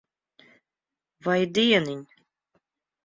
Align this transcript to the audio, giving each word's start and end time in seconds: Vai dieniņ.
Vai 1.27 1.37
dieniņ. 1.59 2.03